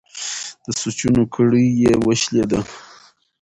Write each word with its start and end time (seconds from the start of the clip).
د 0.65 0.67
سوچونو 0.81 1.21
کړۍ 1.35 1.67
یې 1.81 1.93
وشلېده. 2.05 2.59